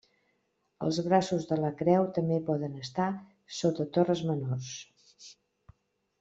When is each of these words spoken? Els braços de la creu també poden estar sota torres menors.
Els 0.85 0.99
braços 1.07 1.45
de 1.51 1.57
la 1.65 1.69
creu 1.81 2.07
també 2.15 2.39
poden 2.47 2.79
estar 2.85 3.05
sota 3.59 3.87
torres 3.99 4.25
menors. 4.33 4.73